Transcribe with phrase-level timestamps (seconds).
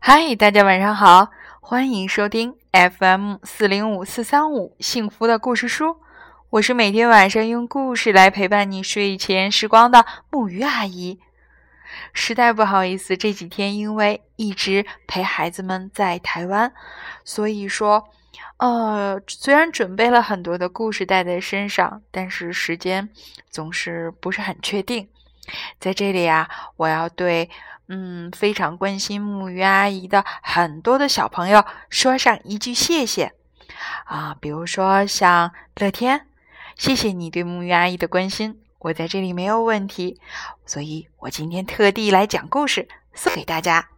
[0.00, 5.96] 嗨，大家晚上好，欢迎收听 FM 四零五四三五幸福的故事书。
[6.50, 11.18] 我是每天晚上用故事来陪伴你睡前时光的木鱼阿姨。
[12.14, 16.72] 实在不好意思，这几天因为一直陪孩子们在台湾，
[17.24, 18.08] 所以说，
[18.58, 23.08] 呃，虽然准备了很多的故事带在身上，但是时间
[23.50, 25.08] 总是不是很确定。
[25.78, 27.50] 在这里啊，我要对
[27.88, 33.32] 嗯非常关心木鱼阿姨的很多的小朋友说上一句谢谢
[34.04, 36.26] 啊，比如说像乐天，
[36.76, 40.20] 谢谢你对木鱼阿姨的关心，我在这里没有问题，
[40.66, 43.88] 所以我今天特地来讲故事送给大家。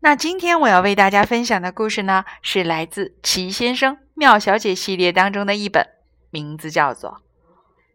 [0.00, 5.86] 那今天我要为大家分享的故事呢，是来自《奇先生妙小姐》系列当中的一本，
[6.30, 7.10] 名字叫做《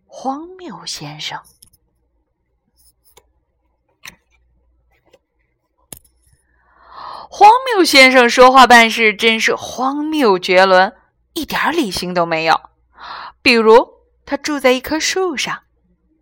[0.07, 1.38] 荒谬先生》。
[7.29, 10.93] 荒谬先生说话办事真是荒谬绝伦，
[11.33, 12.59] 一点理性都没有。
[13.41, 15.63] 比如，他住在一棵树上，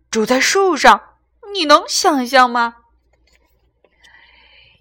[0.08, 1.00] 住在树上，
[1.52, 2.76] 你能想象吗？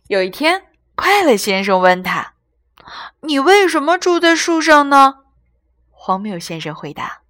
[0.09, 2.33] 有一天，快乐先生问他
[3.21, 5.21] ：“你为什么住在树上呢？”
[5.89, 7.21] 荒谬先生回答：“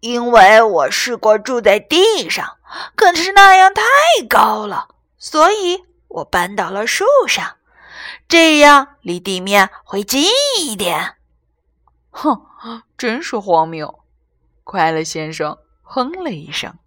[0.00, 2.56] 因为我试过住在地上，
[2.96, 3.82] 可是那样太
[4.28, 7.58] 高了，所以我搬到了树上。”
[8.28, 10.24] 这样离地面会近
[10.60, 11.16] 一点。
[12.10, 12.46] 哼，
[12.96, 14.00] 真是荒谬！
[14.64, 16.78] 快乐先生哼了一声。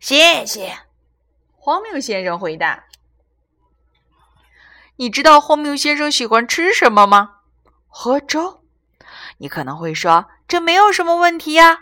[0.00, 0.78] 谢谢，
[1.56, 2.84] 荒谬先生回答。
[4.96, 7.36] 你知道荒谬先生喜欢吃什么吗？
[7.86, 8.64] 喝粥。
[9.38, 11.80] 你可能会说这没有什么问题呀。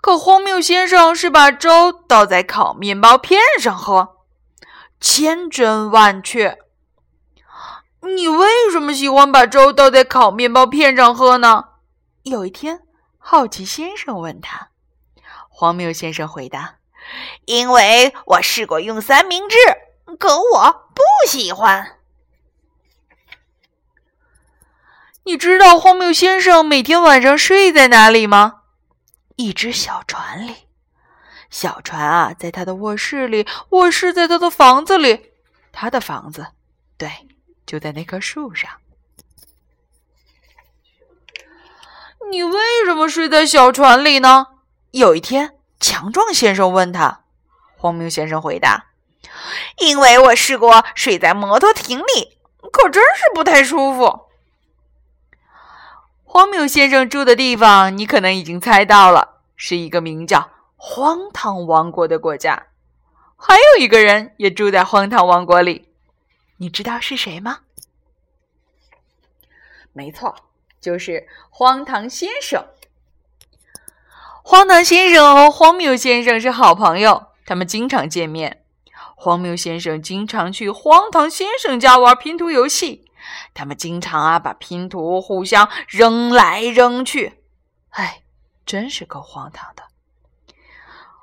[0.00, 4.16] 可荒谬先生是把粥倒在烤面包片上喝，
[5.00, 6.58] 千真万确。
[8.02, 11.64] 你为什么喜欢把粥倒在烤面包片上喝呢？
[12.24, 12.80] 有一天，
[13.16, 14.70] 好奇先生问他。
[15.48, 16.76] 荒谬先生回答
[17.46, 19.56] ：“因为我试过用三明治，
[20.18, 21.98] 可我不喜欢。”
[25.24, 28.62] 你知道荒谬先生每天晚上睡在哪里吗？
[29.36, 30.66] 一只小船里。
[31.48, 35.32] 小船啊，在他的卧室里，卧室在他的房子里，
[35.70, 36.48] 他的房子，
[36.98, 37.28] 对。
[37.66, 38.70] 就在那棵树上。
[42.30, 44.46] 你为什么睡在小船里呢？
[44.90, 47.24] 有一天，强壮先生问他。
[47.76, 48.86] 荒谬先生回答
[49.78, 52.38] ：“因为我试过睡在摩托艇里，
[52.72, 54.20] 可真是不太舒服。”
[56.24, 62.68] 荒谬先生住的地方，你可能已经猜到了，是一个名叫“荒唐王国”的国家。
[63.36, 65.91] 还有一个人也住在荒唐王国里。
[66.62, 67.62] 你知道是谁吗？
[69.92, 70.32] 没错，
[70.80, 72.64] 就是荒唐先生。
[74.44, 78.62] 荒唐先生和荒谬先生是好朋友，他们经常见面。
[79.16, 83.10] 荒谬先生经常去荒唐先生家玩拼图游戏，
[83.52, 87.42] 他们经常啊把拼图互相扔来扔去。
[87.90, 88.22] 哎，
[88.64, 89.82] 真是够荒唐的。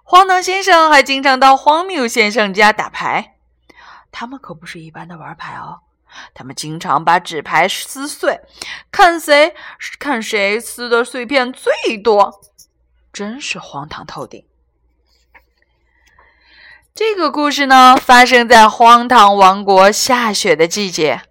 [0.03, 3.38] 荒唐先生还经常到荒谬先生家打牌。
[4.12, 5.80] 他们可不是一般的玩牌哦，
[6.34, 8.40] 他们经常把纸牌撕碎，
[8.92, 9.53] 看谁
[10.00, 12.42] 看谁撕的碎片最多，
[13.14, 14.46] 真是荒唐透顶。
[16.96, 21.22] 这个故事呢，发生在荒唐王国下雪的季节。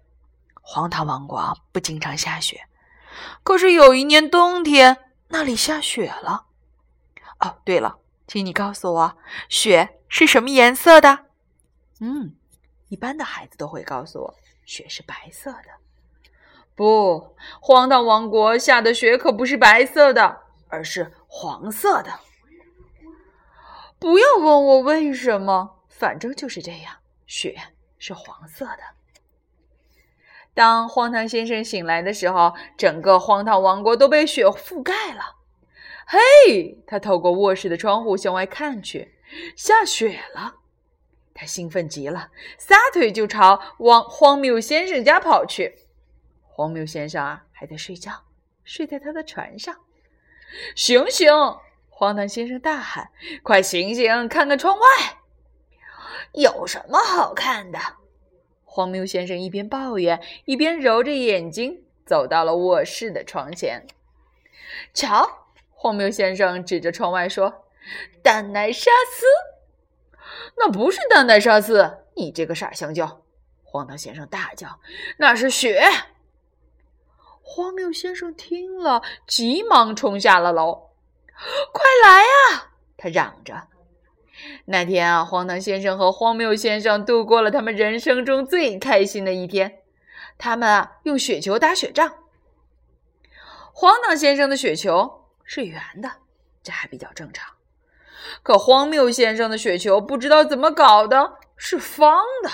[0.61, 2.67] 荒唐王国不经常下雪，
[3.43, 4.97] 可是有一年冬天，
[5.27, 6.45] 那里下雪了。
[7.39, 7.97] 哦，对了，
[8.27, 9.17] 请你告诉我，
[9.47, 11.25] 雪是什么颜色的？
[11.99, 12.35] 嗯。
[12.89, 14.35] 一般的孩子都会告诉我，
[14.65, 15.69] 雪是白色的。
[16.75, 22.19] 不，荒唐王国下的雪可不是白色的，而是黄色的。
[23.99, 26.95] 不要问我为什么，反正就是这样，
[27.27, 27.55] 雪
[27.97, 28.79] 是黄色的。
[30.53, 35.35] 当荒唐先生醒来的时候，整个荒唐王国都被雪覆盖了。
[36.07, 39.13] 嘿，他透过卧室的窗户向外看去，
[39.55, 40.55] 下雪了。
[41.39, 45.73] 他兴奋极了，撒腿就朝往荒谬先生家跑去。
[46.41, 48.11] 荒谬先生啊，还在睡觉，
[48.65, 49.73] 睡在他的船上。
[50.75, 51.31] 醒醒！
[51.89, 54.85] 荒唐先生大喊：“快醒醒，看看窗外，
[56.33, 57.79] 有什么好看的？”
[58.65, 63.87] 荒谬先生一边抱怨，一边揉着眼睛，走到了卧室的窗前。
[64.93, 67.65] 瞧，荒谬先生指着窗外说
[68.21, 69.25] ：“蛋奶沙司。”
[70.57, 73.21] 那不是蛋奶沙司，你这个傻香蕉！
[73.63, 74.79] 荒唐先生大叫
[75.17, 75.81] ：“那是雪！”
[77.41, 80.89] 荒谬先生听了，急忙冲下了楼。
[81.71, 83.67] “快来啊！”他嚷着。
[84.65, 89.79] 那天啊，荒唐先生和荒谬先生度过了他们人生中最开心的一天。
[90.37, 92.15] 他们啊，用雪球打雪仗。
[93.73, 96.09] 荒唐先生的雪球是圆的，
[96.63, 97.58] 这还比较正常。
[98.43, 102.49] 可荒谬先生的雪球不知道怎么搞的，是方的，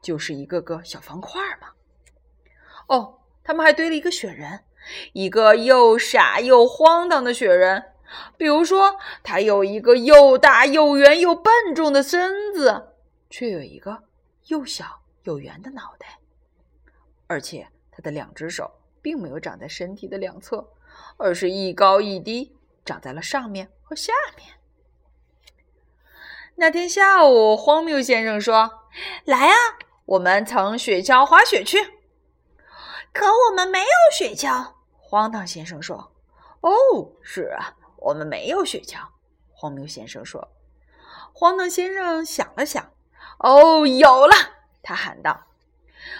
[0.00, 1.68] 就是一个个小方块嘛。
[2.88, 4.64] 哦，他们还堆了一个雪人，
[5.12, 7.92] 一个又傻又荒唐的雪人。
[8.36, 12.90] 比如说，他有一个又大又圆又笨重的身子，
[13.30, 14.02] 却有一个
[14.48, 16.18] 又小又圆的脑袋，
[17.26, 20.68] 而且他的两只手并没有长在身体的两侧，
[21.16, 22.54] 而是一高一低，
[22.84, 24.46] 长在了上面和下面。
[26.56, 28.70] 那天下午，荒谬先生说
[29.24, 29.56] ：“来啊，
[30.06, 31.78] 我们乘雪橇滑雪去。”
[33.12, 34.74] 可我们没有雪橇。
[34.98, 36.12] 荒唐先生说
[36.62, 38.96] ：“哦，是啊。”我们没有雪橇，
[39.52, 40.48] 荒谬先生说。
[41.32, 42.90] 荒唐先生想了想，
[43.38, 44.34] 哦，有了！
[44.82, 45.44] 他喊道。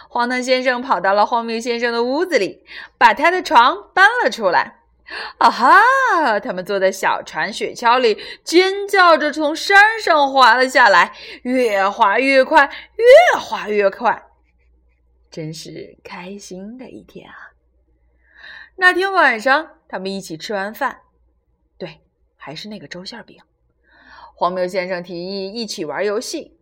[0.09, 2.65] 荒唐先生跑到了荒谬先生的屋子里，
[2.97, 4.82] 把他的床搬了出来。
[5.39, 6.41] 啊哈！
[6.41, 12.65] 他们坐在小船雪橇里，尖叫着从山上滑了下来，越滑越快，
[12.97, 14.31] 越滑越快，
[15.31, 17.53] 真是开心的一天啊！
[18.77, 21.03] 那天晚上，他们一起吃完饭。
[21.77, 22.01] 对
[22.37, 23.39] 还是那个周馅饼。
[24.35, 26.59] 荒谬先生提议一起玩游戏。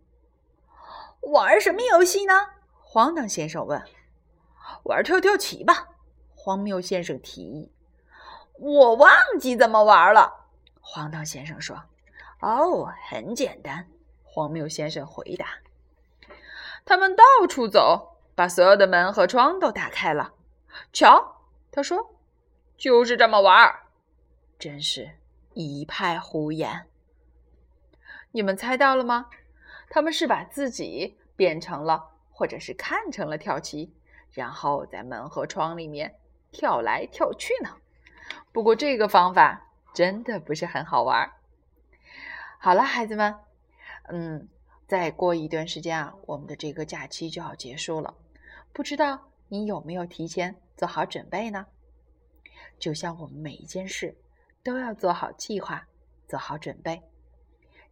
[1.21, 2.33] 玩什么游戏呢？
[2.79, 3.81] 荒唐先生问。
[4.83, 5.87] 玩跳跳棋吧。
[6.35, 7.71] 荒谬先生提议。
[8.59, 10.47] 我忘记怎么玩了。
[10.79, 11.81] 荒唐先生说。
[12.39, 13.87] 哦，很简单。
[14.23, 15.47] 荒谬先生回答。
[16.85, 20.33] 他们到处走，把所有的门和窗都打开了。
[20.91, 22.15] 瞧，他说，
[22.77, 23.73] 就是这么玩。
[24.57, 25.11] 真是。
[25.53, 26.87] 一派胡言！
[28.31, 29.29] 你们猜到了吗？
[29.89, 33.93] 他们是把自己变成了，或者是看成了跳棋，
[34.31, 36.15] 然后在门和窗里面
[36.51, 37.75] 跳来跳去呢。
[38.51, 41.31] 不过这个方法真的不是很好玩。
[42.59, 43.35] 好了，孩子们，
[44.09, 44.47] 嗯，
[44.87, 48.15] 再过一段时间啊，我们的这个假期就要结束了。
[48.73, 51.67] 不知道你有没有提前做好准备呢？
[52.79, 54.15] 就像我们每一件事。
[54.63, 55.87] 都要做好计划，
[56.27, 57.01] 做好准备，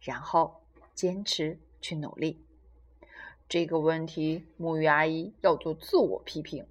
[0.00, 0.62] 然后
[0.94, 2.46] 坚持去努力。
[3.48, 6.64] 这个问题，木鱼阿姨要做自我批评。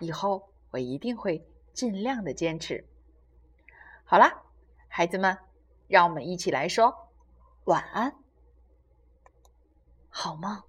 [0.00, 1.42] 以后我一定会
[1.72, 2.84] 尽量的坚持。
[4.08, 4.44] 好啦，
[4.86, 5.36] 孩子们，
[5.88, 7.10] 让我们一起来说
[7.64, 8.14] 晚安，
[10.08, 10.62] 好梦。